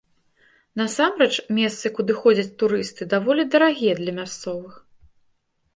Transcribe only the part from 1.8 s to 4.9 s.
куды ходзяць турысты, даволі дарагія для мясцовых.